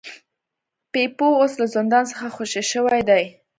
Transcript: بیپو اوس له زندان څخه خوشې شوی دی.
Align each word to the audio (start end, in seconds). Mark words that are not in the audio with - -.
بیپو 0.91 1.27
اوس 1.39 1.53
له 1.61 1.67
زندان 1.75 2.03
څخه 2.11 2.27
خوشې 2.35 2.63
شوی 2.71 3.01
دی. 3.09 3.23